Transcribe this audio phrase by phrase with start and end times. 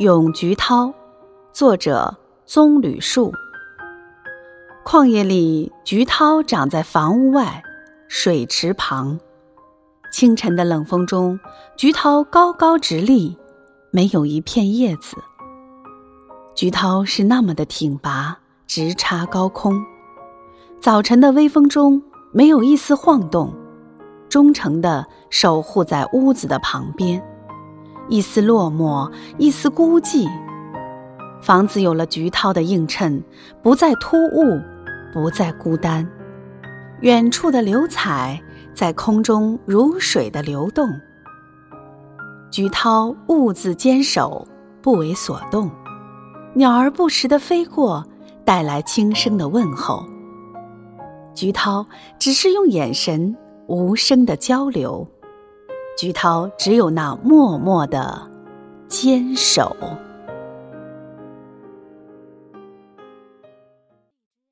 [0.00, 0.92] 咏菊涛，
[1.52, 3.32] 作者棕榈树。
[4.84, 7.62] 旷野里，菊涛长在房屋外，
[8.08, 9.20] 水池旁。
[10.10, 11.38] 清晨的冷风中，
[11.76, 13.38] 菊涛高高直立，
[13.92, 15.16] 没有一片叶子。
[16.56, 19.80] 菊涛是那么的挺拔，直插高空。
[20.80, 22.02] 早晨的微风中，
[22.32, 23.54] 没有一丝晃动，
[24.28, 27.24] 忠诚地守护在屋子的旁边。
[28.08, 30.28] 一丝落寞，一丝孤寂。
[31.42, 33.22] 房子有了菊涛的映衬，
[33.62, 34.60] 不再突兀，
[35.12, 36.08] 不再孤单。
[37.00, 38.40] 远处的流彩
[38.74, 40.88] 在空中如水的流动。
[42.50, 44.46] 菊涛兀自坚守，
[44.80, 45.70] 不为所动。
[46.54, 48.04] 鸟儿不时地飞过，
[48.44, 50.06] 带来轻声的问候。
[51.34, 51.84] 菊涛
[52.18, 53.36] 只是用眼神
[53.66, 55.06] 无声的交流。
[55.96, 58.30] 菊涛只有那默默的
[58.88, 59.76] 坚守。